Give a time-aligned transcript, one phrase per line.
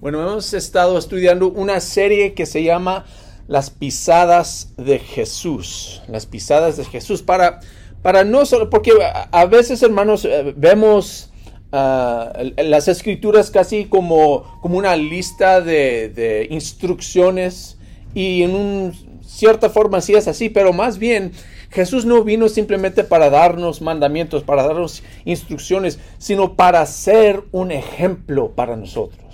[0.00, 3.04] Bueno, hemos estado estudiando una serie que se llama
[3.48, 6.00] Las pisadas de Jesús.
[6.08, 7.20] Las pisadas de Jesús.
[7.20, 7.60] Para,
[8.00, 8.92] para no solo, porque
[9.30, 11.30] a veces, hermanos, eh, vemos
[11.72, 17.76] uh, las escrituras casi como, como una lista de, de instrucciones
[18.14, 21.32] y en un, cierta forma sí es así, pero más bien
[21.68, 28.52] Jesús no vino simplemente para darnos mandamientos, para darnos instrucciones, sino para ser un ejemplo
[28.52, 29.29] para nosotros.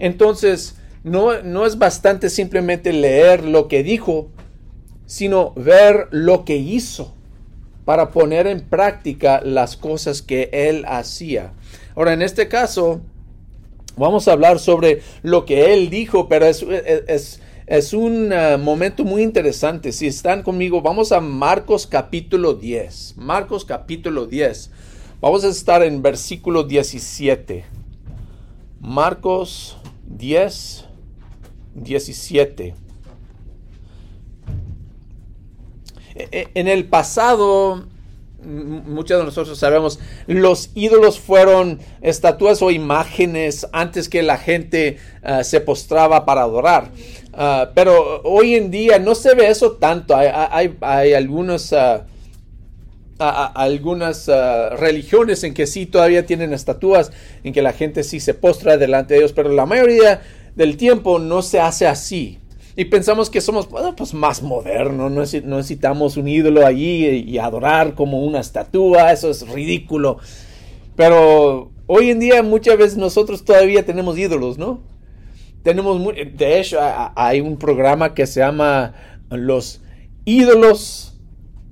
[0.00, 4.28] Entonces, no, no es bastante simplemente leer lo que dijo,
[5.06, 7.14] sino ver lo que hizo
[7.84, 11.52] para poner en práctica las cosas que él hacía.
[11.94, 13.00] Ahora, en este caso,
[13.96, 19.04] vamos a hablar sobre lo que él dijo, pero es, es, es un uh, momento
[19.04, 19.92] muy interesante.
[19.92, 23.14] Si están conmigo, vamos a Marcos capítulo 10.
[23.16, 24.70] Marcos capítulo 10.
[25.20, 27.64] Vamos a estar en versículo 17.
[28.80, 29.76] Marcos
[30.16, 30.84] 10,
[31.74, 32.74] 17.
[36.14, 37.86] E, e, en el pasado,
[38.42, 45.44] muchos de nosotros sabemos, los ídolos fueron estatuas o imágenes antes que la gente uh,
[45.44, 46.90] se postraba para adorar.
[47.32, 50.16] Uh, pero hoy en día no se ve eso tanto.
[50.16, 51.72] Hay, hay, algunos...
[51.72, 52.02] Uh,
[53.20, 57.12] a, algunas uh, religiones en que sí todavía tienen estatuas,
[57.44, 60.22] en que la gente sí se postra delante de ellos, pero la mayoría
[60.56, 62.38] del tiempo no se hace así.
[62.76, 68.24] Y pensamos que somos pues más modernos, no necesitamos un ídolo allí y, adorar como
[68.24, 70.18] una estatua, eso es ridículo.
[70.96, 74.80] Pero hoy en día muchas veces nosotros todavía tenemos ídolos, ¿no?
[75.62, 78.94] Tenemos, de hecho, hay un programa que se llama
[79.28, 79.82] Los
[80.24, 81.20] ídolos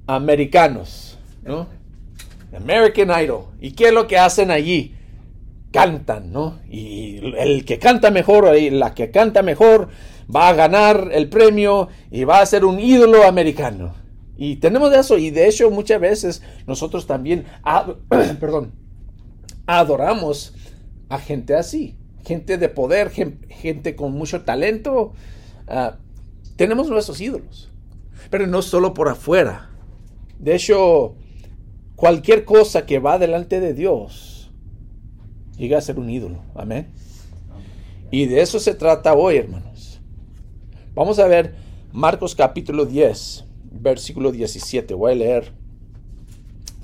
[0.07, 1.08] americanos
[1.49, 1.67] ¿no?
[2.57, 3.47] American Idol.
[3.61, 4.95] ¿Y qué es lo que hacen allí?
[5.73, 6.61] Cantan, ¿no?
[6.71, 9.89] Y el que canta mejor, la que canta mejor,
[10.35, 13.95] va a ganar el premio y va a ser un ídolo americano.
[14.37, 17.47] Y tenemos eso, y de hecho muchas veces nosotros también,
[18.41, 18.73] perdón,
[19.67, 20.55] adoramos
[21.09, 25.13] a gente así, gente de poder, gente con mucho talento.
[25.67, 25.97] Ah,
[26.57, 27.71] tenemos nuestros ídolos,
[28.31, 29.71] pero no solo por afuera.
[30.39, 31.17] De hecho,
[31.99, 34.53] cualquier cosa que va delante de Dios
[35.57, 36.39] llega a ser un ídolo.
[36.55, 36.87] Amén.
[38.13, 40.01] Y de eso se trata hoy, hermanos.
[40.95, 41.57] Vamos a ver
[41.93, 44.95] Marcos capítulo 10, versículo 17.
[44.95, 45.53] Voy a leer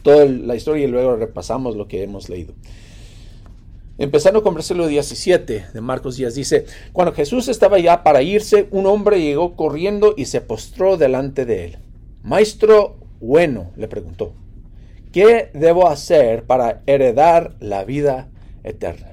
[0.03, 2.53] toda la historia y luego repasamos lo que hemos leído.
[3.99, 8.87] Empezando con versículo 17 de Marcos 10, dice, cuando Jesús estaba ya para irse, un
[8.87, 11.79] hombre llegó corriendo y se postró delante de él.
[12.25, 14.35] Maestro bueno, le preguntó,
[15.15, 18.31] ¿Qué debo hacer para heredar la vida
[18.65, 19.13] eterna?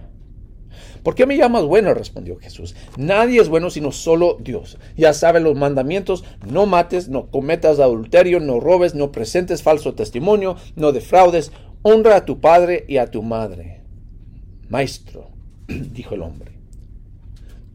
[1.03, 1.93] ¿Por qué me llamas bueno?
[1.93, 2.75] respondió Jesús.
[2.97, 4.79] Nadie es bueno sino solo Dios.
[4.97, 10.55] Ya saben los mandamientos, no mates, no cometas adulterio, no robes, no presentes falso testimonio,
[10.75, 11.51] no defraudes,
[11.83, 13.83] honra a tu padre y a tu madre.
[14.69, 15.29] Maestro,
[15.67, 16.53] dijo el hombre,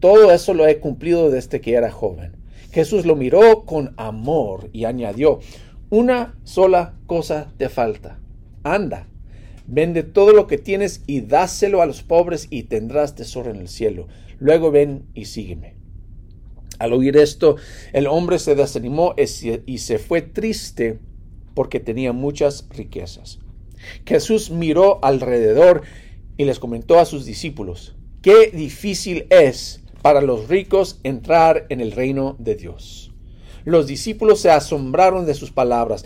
[0.00, 2.32] todo eso lo he cumplido desde que era joven.
[2.72, 5.38] Jesús lo miró con amor y añadió,
[5.91, 8.19] una sola cosa te falta.
[8.62, 9.06] Anda,
[9.66, 13.69] vende todo lo que tienes y dáselo a los pobres y tendrás tesoro en el
[13.69, 14.08] cielo.
[14.38, 15.76] Luego ven y sígueme.
[16.78, 17.56] Al oír esto,
[17.92, 20.98] el hombre se desanimó y se fue triste
[21.54, 23.38] porque tenía muchas riquezas.
[24.04, 25.82] Jesús miró alrededor
[26.36, 31.92] y les comentó a sus discípulos, qué difícil es para los ricos entrar en el
[31.92, 33.14] reino de Dios.
[33.66, 36.04] Los discípulos se asombraron de sus palabras.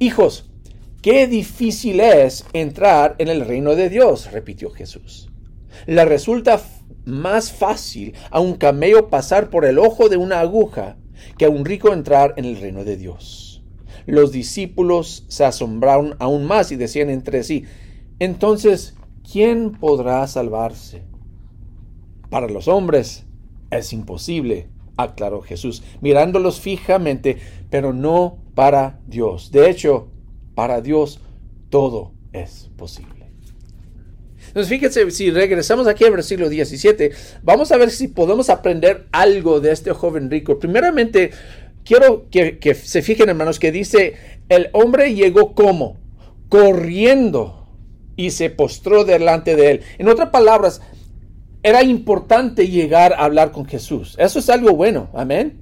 [0.00, 0.50] Hijos,
[1.00, 5.30] qué difícil es entrar en el reino de Dios, repitió Jesús.
[5.86, 6.60] Le resulta
[7.04, 10.96] más fácil a un camello pasar por el ojo de una aguja
[11.38, 13.62] que a un rico entrar en el reino de Dios.
[14.06, 17.64] Los discípulos se asombraron aún más y decían entre sí,
[18.18, 18.96] entonces,
[19.30, 21.04] ¿quién podrá salvarse?
[22.28, 23.24] Para los hombres
[23.70, 27.38] es imposible, aclaró Jesús, mirándolos fijamente,
[27.70, 29.50] pero no para Dios.
[29.50, 30.08] De hecho,
[30.54, 31.20] para Dios
[31.70, 33.18] todo es posible.
[34.48, 37.12] Entonces, fíjense, si regresamos aquí al versículo 17,
[37.42, 40.58] vamos a ver si podemos aprender algo de este joven rico.
[40.58, 41.30] Primeramente,
[41.84, 44.16] quiero que, que se fijen, hermanos, que dice,
[44.48, 45.98] el hombre llegó como,
[46.48, 47.68] corriendo
[48.16, 49.80] y se postró delante de él.
[49.98, 50.80] En otras palabras,
[51.62, 54.14] era importante llegar a hablar con Jesús.
[54.18, 55.58] Eso es algo bueno, amén.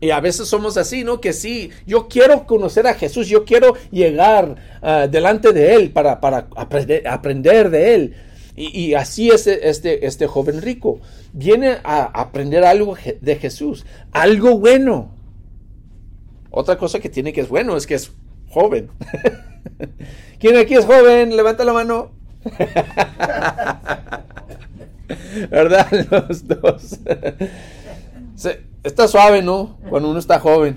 [0.00, 1.20] Y a veces somos así, ¿no?
[1.20, 6.20] Que sí, yo quiero conocer a Jesús, yo quiero llegar ah, delante de Él para,
[6.56, 8.14] aprender, aprender, de Él.
[8.58, 11.00] Y, así es este, este joven rico.
[11.32, 15.14] Viene a aprender algo de Jesús, algo bueno.
[16.50, 18.12] Otra cosa que tiene que es bueno es que es
[18.48, 18.88] joven.
[20.38, 21.36] ¿Quién aquí es joven?
[21.36, 22.12] Levanta la mano.
[25.50, 25.86] ¿Verdad?
[26.28, 26.98] Los dos.
[28.82, 29.78] Está suave, ¿no?
[29.88, 30.76] Cuando uno está joven.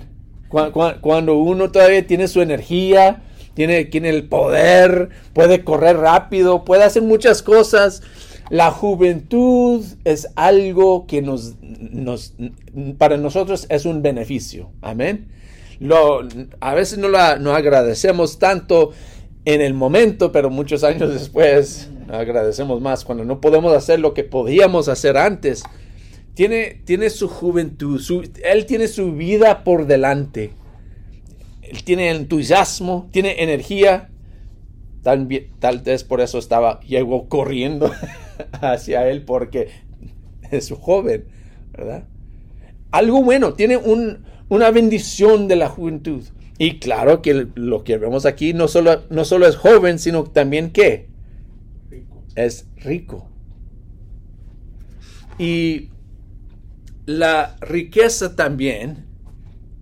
[0.50, 3.22] Cuando uno todavía tiene su energía,
[3.54, 8.02] tiene, tiene el poder, puede correr rápido, puede hacer muchas cosas.
[8.50, 12.34] La juventud es algo que nos, nos,
[12.98, 14.72] para nosotros es un beneficio.
[14.82, 15.28] Amén.
[16.60, 18.92] A veces no, la, agradecemos tanto
[19.46, 24.24] en el momento, pero muchos años después agradecemos más cuando no podemos hacer lo que
[24.24, 25.64] podíamos hacer antes.
[26.34, 28.02] Tiene, tiene su juventud,
[28.44, 30.52] él tiene su vida por delante.
[31.62, 34.10] Él tiene entusiasmo, tiene energía.
[35.04, 37.92] Tal, vez por eso estaba, llegó corriendo
[38.62, 39.70] hacia él porque
[40.52, 41.26] es joven,
[41.72, 42.06] ¿verdad?
[42.92, 46.24] Algo bueno, tiene un, una bendición de la juventud.
[46.58, 50.72] Y claro que lo que vemos aquí no solo, no solo es joven, sino también
[50.72, 51.09] que
[52.46, 53.28] es rico.
[55.38, 55.90] Y
[57.06, 59.06] la riqueza también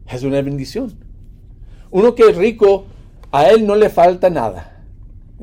[0.08, 0.98] es una bendición.
[1.90, 2.86] Uno que es rico,
[3.32, 4.84] a él no le falta nada.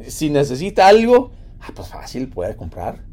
[0.07, 3.05] Si necesita algo, ah, pues fácil puede comprar.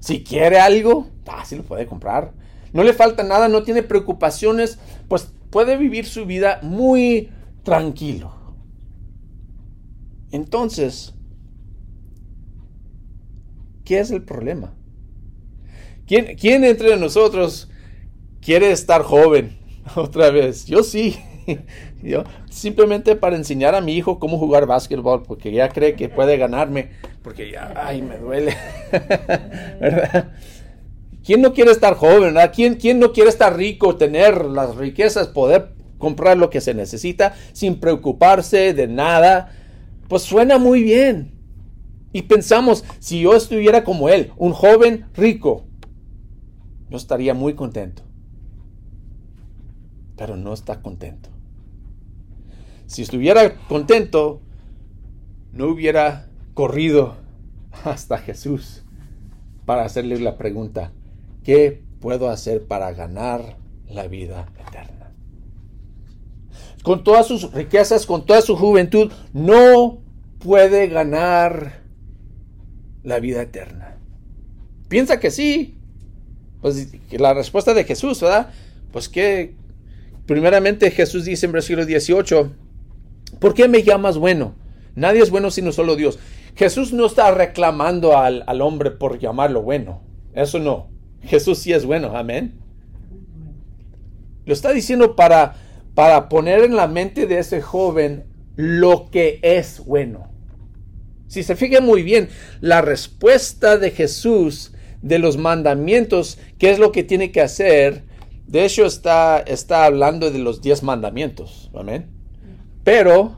[0.00, 2.32] Si quiere algo, fácil puede comprar.
[2.72, 4.78] No le falta nada, no tiene preocupaciones,
[5.08, 7.30] pues puede vivir su vida muy
[7.62, 8.32] tranquilo.
[10.30, 11.14] Entonces,
[13.88, 14.74] ¿qué es el problema?
[16.06, 17.70] ¿Quién, entre nosotros
[18.42, 19.56] quiere estar joven
[19.96, 20.66] otra vez?
[20.66, 21.16] Yo sí.
[22.02, 26.36] Yo, simplemente para enseñar a mi hijo cómo jugar básquetbol, porque ya cree que puede
[26.36, 26.90] ganarme,
[27.22, 28.54] porque ya, ay, me duele.
[31.24, 32.36] ¿Quién no quiere estar joven?
[32.54, 37.34] ¿Quién, ¿Quién no quiere estar rico, tener las riquezas, poder comprar lo que se necesita
[37.52, 39.50] sin preocuparse de nada?
[40.08, 41.37] Pues suena muy bien.
[42.12, 45.64] Y pensamos, si yo estuviera como él, un joven rico,
[46.88, 48.02] yo estaría muy contento.
[50.16, 51.28] Pero no está contento.
[52.86, 54.40] Si estuviera contento,
[55.52, 57.16] no hubiera corrido
[57.84, 58.84] hasta Jesús
[59.66, 60.92] para hacerle la pregunta,
[61.44, 65.12] ¿qué puedo hacer para ganar la vida eterna?
[66.82, 69.98] Con todas sus riquezas, con toda su juventud, no
[70.38, 71.77] puede ganar
[73.08, 73.96] la vida eterna.
[74.88, 75.74] Piensa que sí.
[76.60, 78.50] Pues la respuesta de Jesús, ¿verdad?
[78.92, 79.54] Pues que
[80.26, 82.52] primeramente Jesús dice en versículo 18,
[83.38, 84.54] ¿Por qué me llamas bueno?
[84.94, 86.18] Nadie es bueno sino solo Dios.
[86.56, 90.02] Jesús no está reclamando al, hombre por llamarlo bueno.
[90.34, 90.88] Eso no.
[91.22, 92.16] Jesús sí es bueno.
[92.16, 92.58] Amén.
[94.44, 95.54] Lo está diciendo para,
[95.94, 98.24] para poner en la mente de ese joven
[98.56, 100.27] lo que es bueno.
[101.28, 102.28] Si se fijan muy bien,
[102.60, 104.72] la respuesta de Jesús
[105.02, 108.02] de los mandamientos, qué es lo que tiene que hacer,
[108.46, 111.70] de hecho está, está hablando de los diez mandamientos.
[111.74, 112.18] Amén
[112.88, 113.36] pero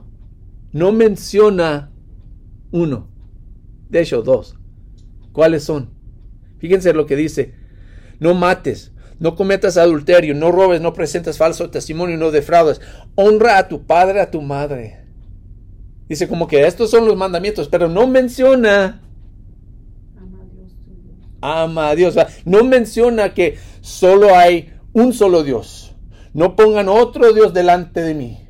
[0.70, 1.90] no menciona
[2.70, 3.10] uno.
[3.88, 4.54] De hecho, dos.
[5.32, 5.90] ¿Cuáles son?
[6.58, 7.56] Fíjense lo que dice.
[8.20, 12.80] No mates, no cometas adulterio, no robes, no presentes falso testimonio, no defraudes.
[13.16, 14.99] Honra a tu padre, a tu madre.
[16.10, 19.00] Dice como que estos son los mandamientos, pero no menciona.
[21.40, 22.16] Ama a Dios.
[22.44, 25.94] No menciona que solo hay un solo Dios.
[26.34, 28.40] No pongan otro Dios delante de mí.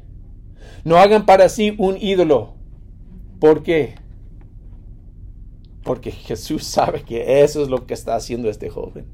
[0.85, 2.55] No hagan para sí un ídolo.
[3.38, 3.97] ¿Por qué?
[5.85, 9.05] Porque Jesús sabe que eso es lo que está haciendo este joven.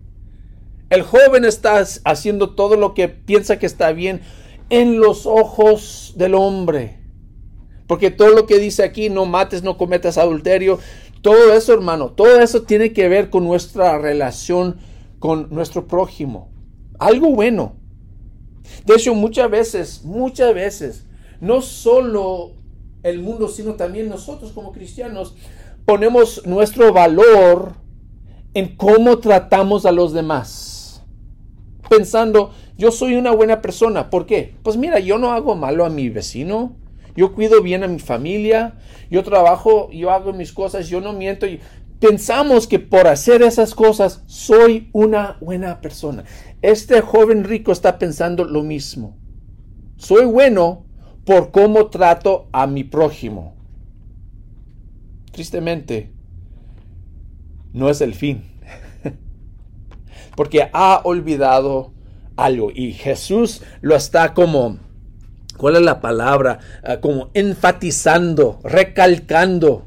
[0.88, 4.20] El joven está haciendo todo lo que piensa que está bien
[4.70, 6.95] en los ojos del hombre.
[7.86, 10.78] Porque todo lo que dice aquí, no mates, no cometas adulterio,
[11.22, 14.76] todo eso, hermano, todo eso tiene que ver con nuestra relación
[15.18, 16.50] con nuestro prójimo.
[16.98, 17.74] Algo bueno.
[18.84, 21.06] De hecho, muchas veces, muchas veces,
[21.40, 22.52] no solo
[23.02, 25.34] el mundo, sino también nosotros como cristianos
[25.84, 27.74] ponemos nuestro valor
[28.54, 31.04] en cómo tratamos a los demás.
[31.88, 34.10] Pensando, yo soy una buena persona.
[34.10, 34.54] ¿Por qué?
[34.62, 36.74] Pues mira, yo no hago malo a mi vecino.
[37.16, 38.74] Yo cuido bien a mi familia.
[39.10, 41.46] Yo trabajo, yo hago mis cosas, yo no miento.
[41.98, 46.24] Pensamos que por hacer esas cosas soy una buena persona.
[46.62, 49.16] Este joven rico está pensando lo mismo.
[49.96, 50.84] Soy bueno
[51.24, 53.56] por cómo trato a mi prójimo.
[55.32, 56.12] Tristemente,
[57.72, 58.44] no es el fin.
[60.36, 61.92] Porque ha olvidado
[62.36, 64.78] algo y Jesús lo está como,
[65.56, 66.58] ¿cuál es la palabra?
[66.82, 69.86] Ah, como enfatizando, recalcando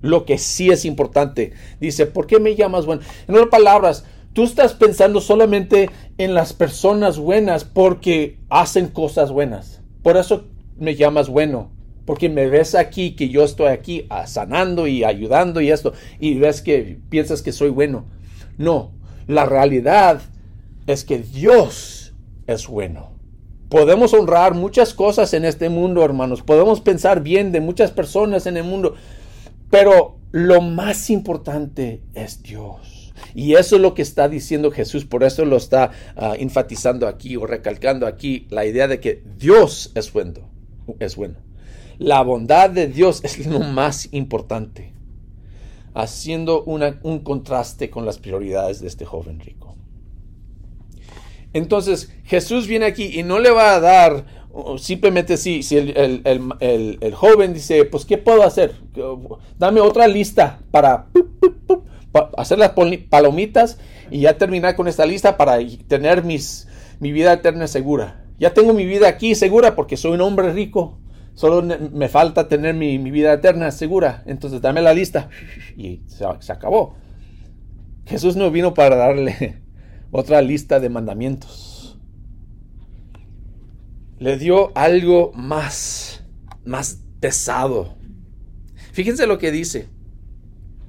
[0.00, 1.52] lo que sí es importante.
[1.80, 3.02] Dice, ¿por qué me llamas bueno?
[3.26, 9.80] En otras palabras, tú estás pensando solamente en las personas buenas porque hacen cosas buenas.
[10.02, 10.46] Por eso
[10.78, 11.70] me llamas bueno.
[12.04, 15.92] Porque me ves aquí, que yo estoy aquí ah, sanando y ayudando y esto.
[16.18, 18.06] Y ves que piensas que soy bueno.
[18.56, 18.92] No,
[19.26, 20.22] la realidad
[20.86, 22.14] es que Dios
[22.46, 23.17] es bueno.
[23.68, 26.42] Podemos honrar muchas cosas en este mundo, hermanos.
[26.42, 28.94] Podemos pensar bien de muchas personas en el mundo.
[29.70, 33.12] Pero lo más importante es Dios.
[33.34, 37.36] Y eso es lo que está diciendo Jesús, por eso lo está ah, enfatizando aquí
[37.36, 40.40] o recalcando aquí la idea de que Dios es bueno.
[40.98, 41.36] Es bueno.
[41.98, 44.92] La bondad de Dios es lo más importante,
[45.94, 49.67] haciendo un contraste con las prioridades de este joven rico.
[51.58, 54.24] Entonces Jesús viene aquí y no le va a dar
[54.78, 58.74] simplemente si, si el, joven dice, pues, ¿qué puedo hacer?
[59.58, 61.06] Dame otra lista para,
[62.36, 62.72] hacer las
[63.10, 63.78] palomitas
[64.10, 66.68] y ya terminar con esta lista para tener mis,
[67.00, 68.24] mi vida eterna segura.
[68.38, 70.98] Ya tengo mi vida aquí segura porque soy un hombre rico.
[71.34, 71.62] Solo
[71.92, 74.22] me falta tener mi, vida eterna segura.
[74.26, 75.28] Entonces dame la lista.
[75.76, 76.94] Y se acabó.
[78.06, 79.67] Jesús no vino para darle
[80.10, 81.78] otra lista de mandamientos
[84.18, 86.24] le dio algo más,
[86.64, 87.96] más pesado.
[88.92, 89.88] Fíjense lo que dice.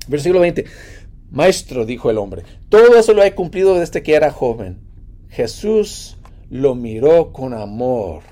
[0.07, 0.65] Versículo 20.
[1.31, 4.79] Maestro, dijo el hombre, todo eso lo he cumplido desde que era joven.
[5.29, 6.17] Jesús
[6.49, 8.23] lo miró con amor.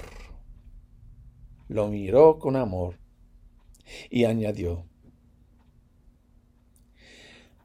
[1.67, 2.96] Lo miró con amor
[4.10, 4.86] y añadió,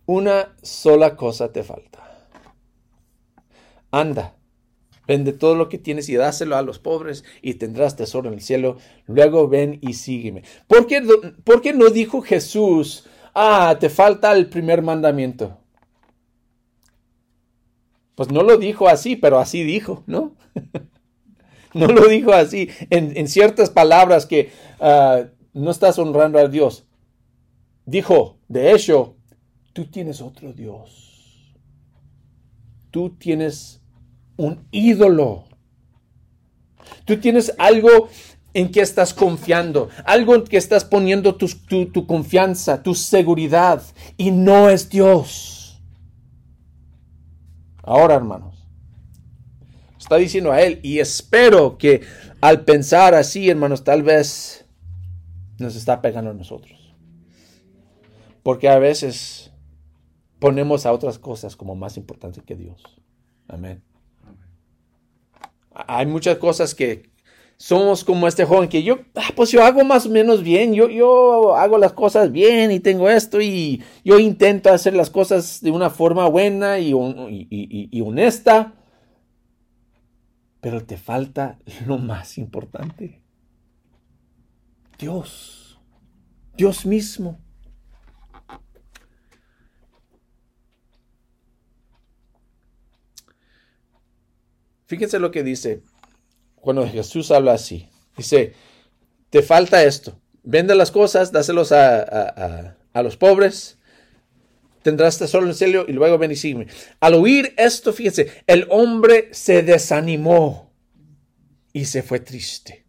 [0.06, 2.11] una sola cosa te falta.
[3.92, 4.34] Anda,
[5.06, 8.40] Vende todo lo que tienes y dáselo a los pobres y tendrás tesoro en el
[8.40, 8.78] cielo.
[9.06, 10.44] Luego ven y sígueme.
[10.68, 11.02] ¿Por qué,
[11.44, 15.58] ¿Por qué no dijo Jesús, ah, te falta el primer mandamiento?
[18.14, 20.36] Pues no lo dijo así, pero así dijo, ¿no?
[21.74, 26.86] no lo dijo así, en, ciertas palabras que ah, no estás honrando a Dios.
[27.86, 29.16] Dijo, de hecho,
[29.72, 31.56] tú tienes otro Dios.
[32.92, 33.81] Tú tienes
[34.36, 35.44] un ídolo.
[37.04, 38.08] Tú tienes algo
[38.54, 41.48] en que estás confiando, algo en que estás poniendo tu,
[41.86, 43.82] tu, confianza, tu seguridad,
[44.16, 45.80] y no es Dios.
[47.82, 48.66] Ahora, hermanos,
[49.98, 52.02] está diciendo a él, y espero que
[52.40, 54.66] al pensar así, hermanos, tal vez
[55.58, 56.94] nos está pegando a nosotros.
[58.42, 59.52] Porque a veces
[60.40, 62.82] ponemos a otras cosas como más importantes que Dios.
[63.48, 63.82] Amén.
[65.74, 67.10] Hay muchas cosas que
[67.56, 70.88] somos como este joven que yo, ah, pues yo hago más o menos bien, yo,
[70.88, 75.70] yo hago las cosas bien y tengo esto y yo intento hacer las cosas de
[75.70, 78.74] una forma buena y, y honesta,
[80.60, 83.22] pero te falta lo más importante.
[84.98, 85.78] Dios,
[86.56, 87.38] Dios mismo.
[94.92, 95.80] Fíjense lo que dice
[96.54, 97.88] cuando Jesús habla así.
[98.14, 98.52] Dice,
[99.30, 100.20] te falta esto.
[100.42, 103.78] Vende las cosas, dáselos a, los pobres,
[104.82, 106.66] tendrás tesoro en el cielo y luego ven y.
[107.00, 110.70] Al oír esto, fíjense, el hombre se desanimó
[111.72, 112.84] y se fue triste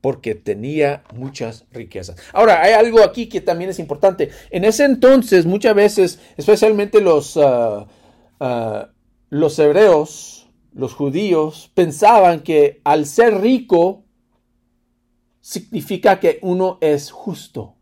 [0.00, 2.16] porque tenía muchas riquezas.
[2.32, 4.30] Ahora, hay algo aquí que también es importante.
[4.50, 7.86] En ese entonces, muchas veces, especialmente los, ah,
[8.40, 8.90] ah,
[9.28, 10.40] los hebreos,
[10.72, 14.04] los judíos pensaban que al ser rico
[15.40, 17.74] significa que uno es justo.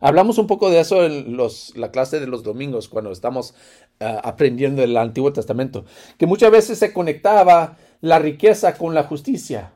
[0.00, 1.36] Hablamos un poco de eso en
[1.74, 3.54] la clase de los domingos cuando estamos
[4.00, 5.84] ah, aprendiendo el Antiguo Testamento,
[6.18, 9.72] que muchas veces se conectaba la riqueza con la justicia.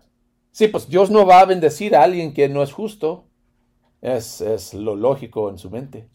[0.53, 3.25] Sí, pues Dios no va a bendecir a alguien que no es justo.
[4.01, 6.09] Es, es lo lógico en su mente.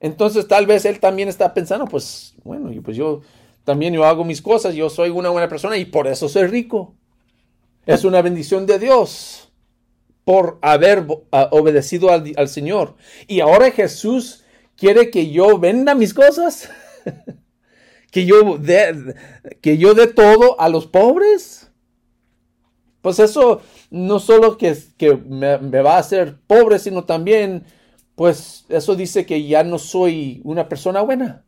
[0.00, 3.20] Entonces tal vez él también está pensando, pues bueno, pues yo
[3.64, 6.94] también yo hago mis cosas, yo soy una buena persona y por eso soy rico.
[7.86, 9.52] Es una bendición de Dios
[10.24, 11.06] por haber
[11.50, 12.94] obedecido al, Señor.
[13.26, 14.44] Y ahora Jesús
[14.76, 16.70] quiere que yo venda mis cosas,
[18.10, 19.14] que yo dé
[19.60, 21.70] que yo dé todo a los pobres.
[23.00, 24.76] Pues eso no solo que,
[25.28, 27.64] me va a hacer pobre, sino también
[28.14, 31.44] pues eso dice que ya no soy una persona buena.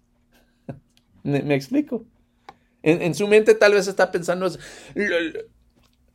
[1.24, 2.04] ¿Me, explico?
[2.82, 4.46] En, su mente tal vez está pensando,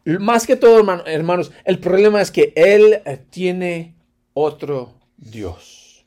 [0.06, 3.02] más que todo, hermanos, el problema es que él
[3.32, 3.96] tiene
[4.34, 6.06] otro Dios.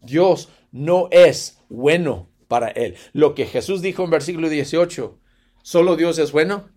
[0.00, 2.96] Dios no es bueno para él.
[3.12, 5.18] Lo que Jesús dijo en versículo 18,
[5.62, 6.68] solo Dios es bueno.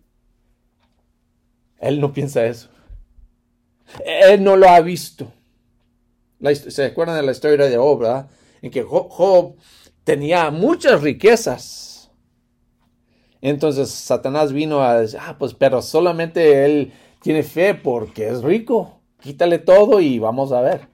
[1.80, 2.70] Él no piensa eso.
[4.04, 5.32] Él no lo ha visto.
[6.54, 8.28] ¿Se acuerdan de la historia de Job,
[8.62, 9.56] En que Job
[10.04, 12.12] tenía muchas riquezas.
[13.42, 16.92] Entonces Satanás vino a decir, ah, pues pero solamente él
[17.22, 19.02] tiene fe porque es rico.
[19.22, 20.88] Quítale todo y vamos a ver.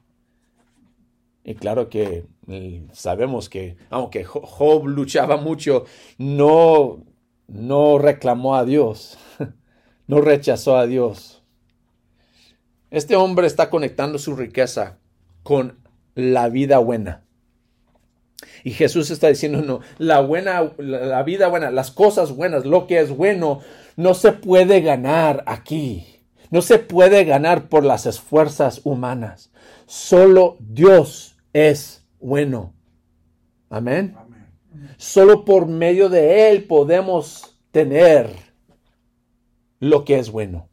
[1.43, 5.85] Y claro que mm, sabemos que aunque Job luchaba mucho,
[6.17, 7.03] no,
[7.47, 9.17] no reclamó a Dios,
[10.07, 11.43] no rechazó a Dios.
[12.89, 14.99] Este hombre está conectando su riqueza
[15.43, 15.79] con
[16.15, 17.24] la vida buena.
[18.63, 22.99] Y Jesús está diciendo, no, la buena, la vida buena, las cosas buenas, lo que
[22.99, 23.61] es bueno,
[23.95, 26.05] no se puede ganar aquí.
[26.51, 29.51] No se puede ganar por las esfuerzas humanas.
[29.87, 32.73] Solo Dios es bueno.
[33.69, 34.15] Amén.
[34.97, 38.29] Solo por medio de Él podemos tener
[39.79, 40.69] lo que es bueno.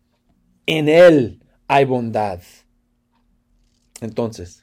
[0.67, 2.41] En Él hay bondad.
[4.01, 4.62] Entonces,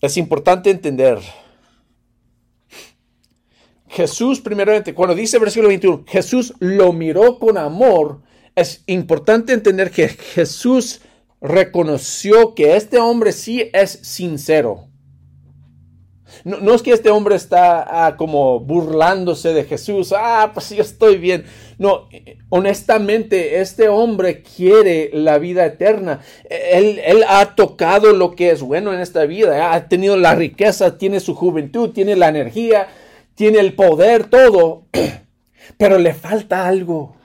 [0.00, 1.18] es importante entender.
[3.88, 8.22] Jesús, primeramente, cuando dice versículo 21, Jesús lo miró con amor,
[8.54, 11.00] es importante entender que Jesús
[11.40, 14.89] reconoció que este hombre sí es sincero.
[16.44, 21.18] No, es que este hombre está ah, como burlándose de Jesús, ah, pues yo estoy
[21.18, 21.44] bien.
[21.78, 22.08] No,
[22.48, 26.20] honestamente, este hombre quiere la vida eterna.
[26.48, 30.98] Él, él, ha tocado lo que es bueno en esta vida, ha tenido la riqueza,
[30.98, 32.88] tiene su juventud, tiene la energía,
[33.34, 34.84] tiene el poder, todo,
[35.78, 37.16] pero le falta algo.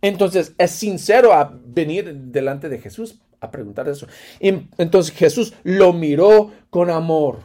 [0.00, 4.06] Entonces es sincero a venir delante de Jesús a preguntar eso.
[4.40, 7.38] Entonces Jesús lo miró con amor,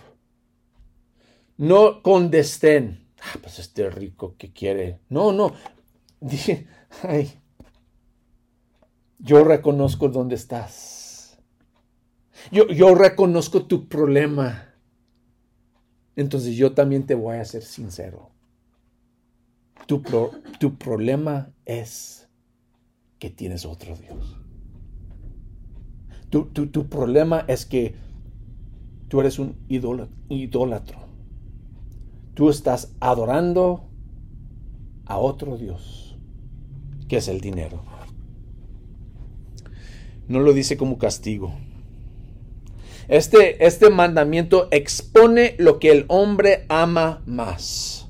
[1.58, 3.08] no con desdén.
[3.22, 5.00] Ah, pues este rico que quiere.
[5.10, 5.54] No, no.
[6.20, 6.68] Dije,
[7.04, 7.32] ay,
[9.20, 11.38] yo reconozco dónde estás.
[12.52, 14.74] Yo, yo reconozco tu problema.
[16.16, 18.30] Entonces yo también te voy a ser sincero.
[19.86, 20.02] Tu,
[20.60, 22.28] tu problema es
[23.20, 24.38] que tienes otro Dios.
[26.30, 27.94] Tu, problema es que
[29.08, 31.03] tú eres un idólatro.
[32.34, 33.90] Tú estás adorando
[35.06, 36.18] a otro Dios,
[37.08, 37.84] que es el dinero.
[40.28, 41.54] No lo dice como castigo.
[43.08, 48.10] Este, este mandamiento expone lo que el hombre ama más,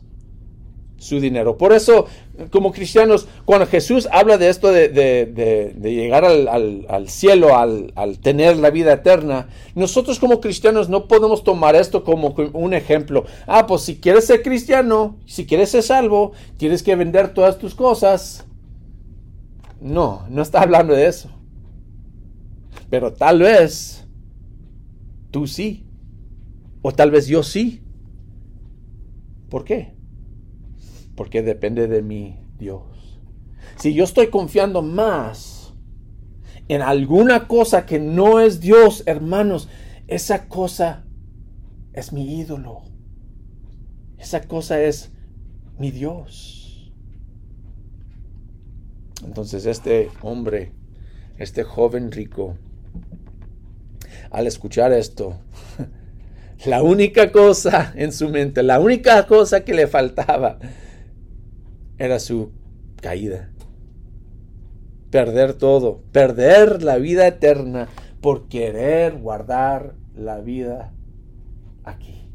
[0.98, 1.58] su dinero.
[1.58, 2.06] Por eso
[2.50, 8.94] como cristianos, cuando Jesús habla de esto de, llegar al, cielo, al, tener la vida
[8.94, 13.26] eterna, nosotros como cristianos no podemos tomar esto como un ejemplo.
[13.46, 17.76] Ah, pues si quieres ser cristiano, si quieres ser salvo, tienes que vender todas tus
[17.76, 18.46] cosas.
[19.80, 21.30] No, no está hablando de eso.
[22.90, 24.08] Pero tal vez
[25.30, 25.86] tú sí.
[26.82, 27.82] O tal vez yo sí.
[29.50, 29.93] ¿Por qué?
[31.16, 33.20] Porque depende de mí Dios.
[33.78, 35.74] Si yo estoy confiando más
[36.68, 39.70] en alguna cosa que no es Dios, hermanos,
[40.08, 41.04] esa cosa
[41.94, 42.84] es mi ídolo.
[44.18, 45.12] Esa cosa es
[45.78, 46.94] mi Dios.
[49.26, 50.72] Entonces este hombre,
[51.38, 52.58] este joven rico,
[54.32, 55.38] al escuchar esto,
[56.66, 60.60] la única cosa en su mente, la única cosa que le faltaba
[61.98, 62.52] era su
[63.02, 63.52] caída.
[65.12, 67.88] Perder todo, perder la vida eterna
[68.22, 70.94] por querer guardar la vida
[71.84, 72.30] aquí.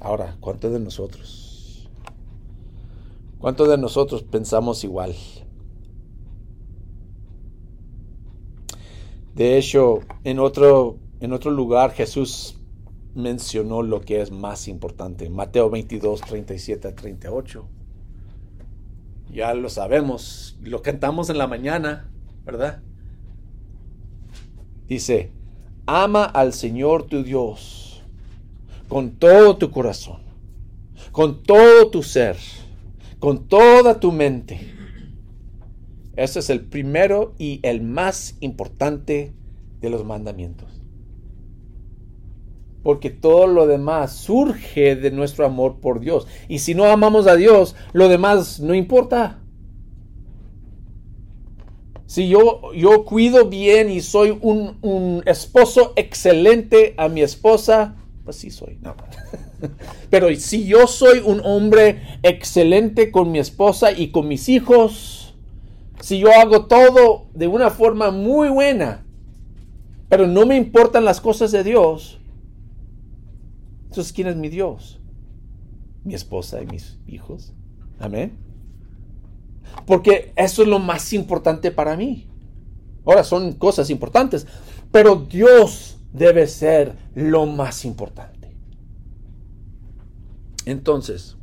[0.00, 1.90] Ahora, ¿cuántos de nosotros?
[3.38, 5.14] ¿Cuántos de nosotros pensamos igual?
[9.34, 12.58] De hecho, en otro, en otro lugar Jesús
[13.16, 15.28] mencionó lo que es más importante.
[15.30, 17.66] Mateo 22, 37 a 38.
[19.32, 22.10] Ya lo sabemos, lo cantamos en la mañana,
[22.44, 22.82] ¿verdad?
[24.86, 25.32] Dice,
[25.86, 28.02] ama al Señor tu Dios
[28.88, 30.20] con todo tu corazón,
[31.10, 32.36] con todo tu ser,
[33.18, 34.74] con toda tu mente.
[36.14, 39.34] Ese es el primero y el más importante
[39.80, 40.75] de los mandamientos.
[42.86, 46.28] Porque todo lo demás surge de nuestro amor por Dios.
[46.46, 49.40] Y si no amamos a Dios, lo demás no importa.
[52.06, 58.52] Si yo, yo cuido bien y soy un, esposo excelente a mi esposa, pues sí
[58.52, 58.78] soy.
[60.08, 65.34] Pero si yo soy un hombre excelente con mi esposa y con mis hijos,
[65.98, 69.04] si yo hago todo de una forma muy buena,
[70.08, 72.15] pero no me importan las cosas de Dios,
[73.88, 75.00] entonces ¿quién es mi Dios?
[76.04, 77.52] Mi esposa y mis hijos.
[77.98, 78.36] Amén.
[79.86, 82.28] Porque eso es lo más importante para mí.
[83.04, 84.46] Ahora son cosas importantes,
[84.90, 88.56] pero Dios debe ser lo más importante.
[90.64, 91.36] Entonces,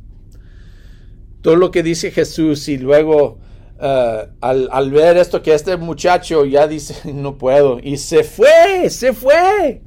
[1.40, 3.38] todo lo que dice Jesús y luego
[3.78, 9.12] al, al, ver esto que este muchacho ya dice, no puedo, y se fue, se
[9.12, 9.82] fue.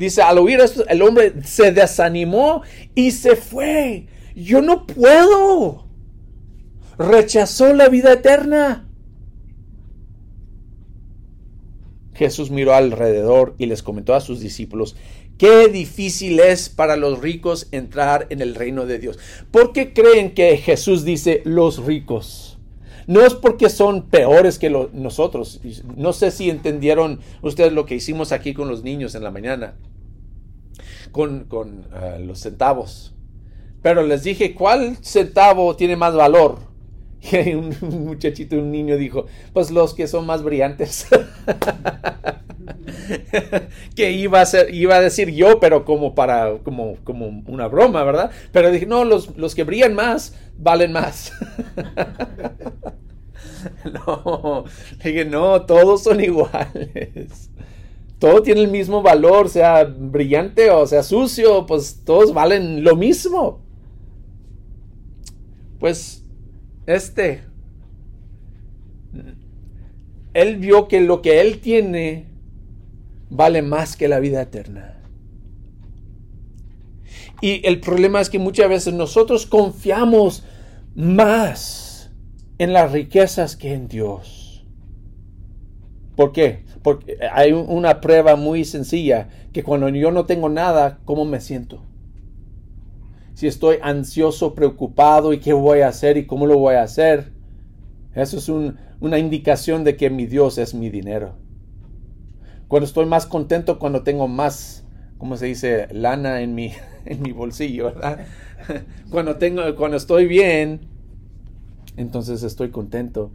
[0.00, 2.62] Dice, al oír esto, el hombre se desanimó
[2.94, 4.06] y se fue.
[4.34, 5.84] Yo no puedo
[6.96, 8.88] rechazó la vida eterna.
[12.14, 14.96] Jesús miró alrededor y les comentó a sus discípulos,
[15.36, 19.18] qué difícil es para los ricos entrar en el reino de Dios.
[19.50, 22.58] ¿Por qué creen que Jesús dice los ricos?
[23.06, 25.60] No es porque son peores que nosotros.
[25.94, 29.74] No sé si entendieron ustedes lo que hicimos aquí con los niños en la mañana,
[31.10, 33.14] con, ah, los centavos.
[33.82, 36.70] Pero les dije, ¿cuál centavo tiene más valor?
[37.22, 41.06] Y un, muchachito, un niño dijo, pues los que son más brillantes.
[43.94, 48.02] que iba a ser, iba a decir yo, pero como para, como, como una broma,
[48.04, 48.30] ¿verdad?
[48.52, 51.32] Pero dije, no, los, los que brillan más valen más.
[54.06, 54.64] no,
[55.02, 57.50] dije, no, todos son iguales.
[58.20, 63.62] Todo tiene el mismo valor, sea brillante o sea sucio, pues todos valen lo mismo.
[65.80, 66.22] Pues
[66.86, 67.44] este,
[70.34, 72.26] él vio que lo que él tiene
[73.30, 74.98] vale más que la vida eterna.
[77.40, 80.44] Y el problema es que muchas veces nosotros confiamos
[80.94, 82.10] más
[82.58, 84.39] en las riquezas que en Dios.
[86.20, 86.64] ¿Por qué?
[86.82, 91.80] Porque hay una prueba muy sencilla, que cuando yo no tengo nada, ¿cómo me siento?
[93.32, 97.32] si estoy ansioso, preocupado y qué voy a hacer y cómo lo voy a hacer.
[98.14, 101.36] Eso es una indicación de que mi Dios es mi dinero.
[102.68, 104.84] Cuando estoy más contento, cuando tengo más,
[105.16, 105.88] ¿cómo se dice?
[105.90, 106.74] Lana en mi,
[107.06, 108.26] en mi bolsillo, ¿verdad?
[109.10, 110.80] Cuando, tengo, cuando estoy bien,
[111.96, 113.30] entonces estoy contento.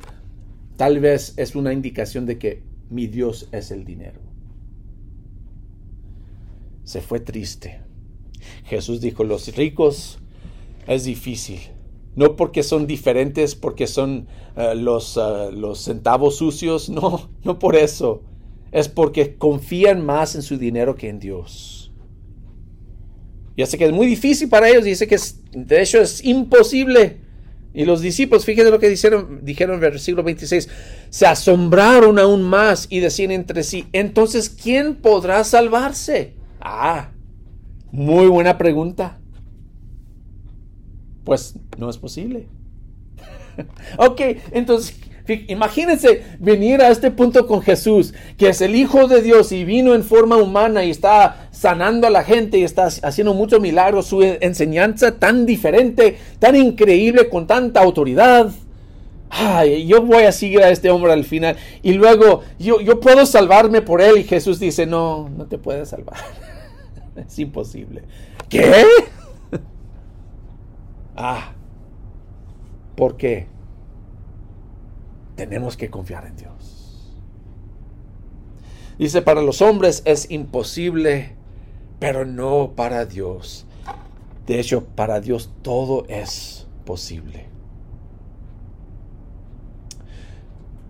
[0.77, 4.19] Tal vez es una indicación de que mi Dios es el dinero.
[6.83, 7.81] Se fue triste.
[8.65, 10.19] Jesús dijo, los ricos
[10.87, 11.59] es difícil.
[12.15, 17.75] No porque son diferentes, porque son eh, los, eh, los centavos sucios, no, no por
[17.75, 18.23] eso.
[18.71, 21.91] Es porque confían más en su dinero que en Dios.
[23.57, 25.17] Ya sé que es muy difícil para ellos, dice que
[25.53, 27.21] de hecho es imposible.
[27.75, 30.69] Y los discípulos, fíjense lo que dijeron, dijeron en el versículo 26,
[31.09, 36.35] se asombraron aún más y decían entre sí, entonces, ¿quién podrá salvarse?
[36.61, 37.11] Ah,
[37.91, 39.19] muy buena pregunta.
[41.25, 42.47] Pues no es posible.
[43.97, 44.95] ok, entonces
[45.47, 49.95] imagínense venir a este punto con Jesús, que es el Hijo de Dios y vino
[49.95, 54.21] en forma humana y está sanando a la gente y está haciendo muchos milagros, su
[54.21, 58.51] enseñanza tan diferente, tan increíble, con tanta autoridad.
[59.29, 63.25] Ay, yo voy a seguir a este hombre al final y luego yo, yo puedo
[63.25, 66.17] salvarme por él y Jesús dice, no, no te puedes salvar.
[67.15, 68.03] Es imposible.
[68.49, 68.83] ¿Qué?
[71.15, 71.53] ah.
[72.95, 73.47] ¿Por qué?
[75.35, 77.13] Tenemos que confiar en Dios.
[78.97, 81.35] Dice, para los hombres es imposible,
[81.99, 83.65] pero no para Dios.
[84.47, 87.47] De hecho, para Dios todo es posible.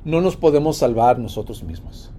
[0.04, 2.12] No nos podemos salvar nosotros mismos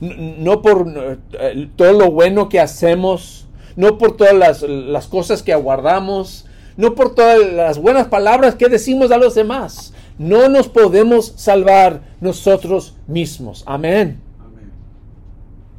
[0.00, 0.86] no por
[1.32, 7.14] eh, todo lo bueno que hacemos, no por todas las, cosas que aguardamos, no por
[7.14, 9.92] todas las buenas palabras que decimos a los demás.
[10.18, 13.64] No nos podemos salvar nosotros mismos.
[13.66, 14.20] Amén.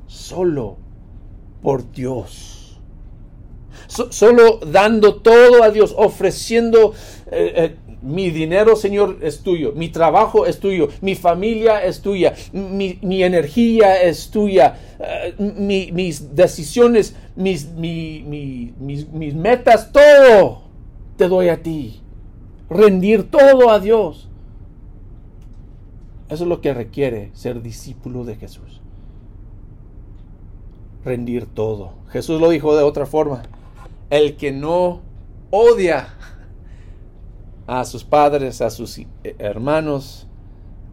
[0.08, 0.78] Solo
[1.62, 2.80] por Dios.
[3.88, 6.94] solo dando todo a Dios, ofreciendo,
[7.32, 9.74] eh, eh, mi dinero, Señor, es tuyo.
[9.74, 10.90] Mi trabajo es tuyo.
[11.02, 12.34] Mi familia es tuya.
[12.52, 14.78] Mi, energía es tuya.
[15.00, 20.64] Eh, mis decisiones, mis, mis metas, todo
[21.18, 22.02] te doy a ti.
[22.70, 24.30] Rendir todo a Dios.
[26.30, 28.82] Eso es lo que requiere ser discípulo de Jesús.
[31.04, 31.94] Rendir todo.
[32.10, 33.44] Jesús lo dijo de otra forma.
[34.10, 35.02] El que no
[35.52, 36.08] odia
[37.68, 40.28] a sus padres, a sus hermanos,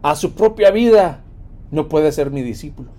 [0.01, 1.23] a su propia vida,
[1.71, 2.89] no puede ser mi discípulo.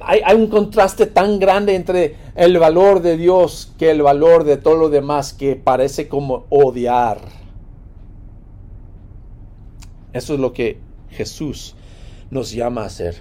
[0.00, 4.76] Hay, un contraste tan grande entre el valor de Dios que el valor de todo
[4.76, 7.18] lo demás que parece como odiar.
[10.12, 10.78] Eso es lo que
[11.10, 11.76] Jesús
[12.30, 13.16] nos llama a hacer.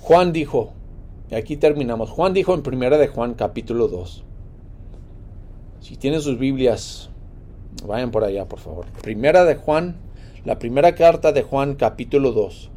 [0.00, 0.72] Juan dijo,
[1.30, 2.10] y aquí terminamos.
[2.10, 4.24] Juan dijo en primera de Juan capítulo 2.
[5.80, 7.10] Si tienen sus Biblias,
[7.84, 8.86] vayan por allá, por favor.
[9.02, 9.96] Primera de Juan,
[10.46, 12.70] la primera carta de Juan capítulo 2.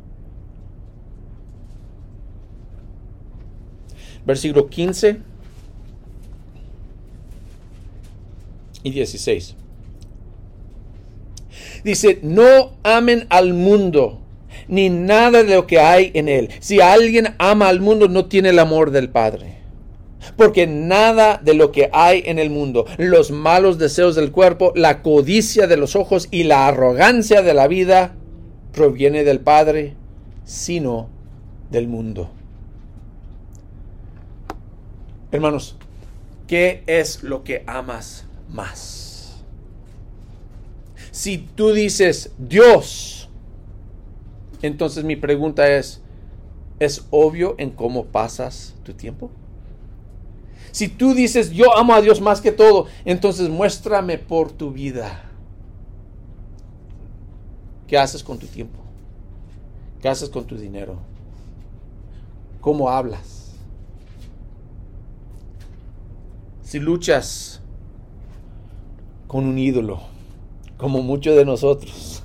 [4.26, 5.20] Versículo 15
[8.82, 9.56] y 16.
[11.84, 14.20] Dice, no amen al mundo
[14.68, 16.50] ni nada de lo que hay en él.
[16.60, 19.59] Si alguien ama al mundo, no tiene el amor del Padre.
[20.36, 25.02] Porque nada de lo que hay en el mundo, los malos deseos del cuerpo, la
[25.02, 28.16] codicia de los ojos y la arrogancia de la vida,
[28.74, 29.96] proviene del Padre,
[30.44, 31.10] sino
[31.72, 32.30] del mundo.
[35.32, 35.76] Hermanos,
[36.48, 39.44] ¿qué es lo que amas más?
[41.12, 43.30] Si tú dices Dios,
[44.62, 46.02] entonces mi pregunta es,
[46.80, 49.30] ¿es obvio en cómo pasas tu tiempo?
[50.80, 55.30] Si tú dices, yo amo a Dios más que todo, entonces muéstrame por tu vida.
[57.86, 58.80] ¿Qué haces con tu tiempo?
[60.02, 60.96] ¿Qué haces con tu dinero?
[62.62, 63.56] ¿Cómo hablas?
[66.62, 67.60] Si luchas
[69.28, 70.00] con un ídolo,
[70.78, 72.24] como muchos de nosotros,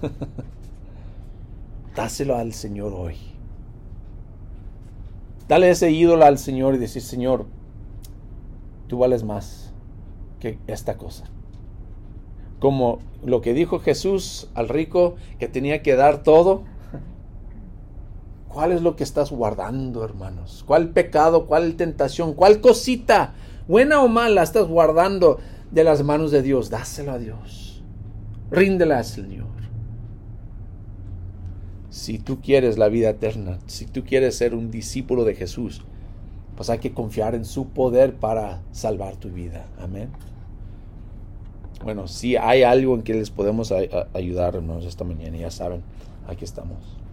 [1.97, 3.17] dáselo al Señor hoy.
[5.49, 7.47] Dale ese ídolo al Señor y decir, Señor,
[8.95, 9.73] tú vales más
[10.39, 11.25] que esta cosa.
[12.61, 16.63] Como lo que dijo Jesús al rico que tenía que dar todo.
[18.47, 20.63] ¿Cuál es lo que estás guardando, hermanos?
[20.65, 23.35] ¿Cuál pecado, cuál tentación, cuál cosita,
[23.67, 25.41] buena o mala, estás guardando
[25.73, 26.71] de las manos de Dios?
[26.71, 27.83] Dáselo a Dios.
[28.53, 29.55] Ríndela al Señor
[31.91, 35.83] si tú quieres la vida eterna, si tú quieres ser un discípulo de Jesús,
[36.57, 39.67] pues hay que confiar en su poder para salvar tu vida.
[39.79, 40.11] Amén.
[41.83, 43.73] Bueno, si hay algo en que les podemos
[44.15, 45.83] ayudar, esta mañana, ya saben,
[46.27, 47.04] aquí estamos.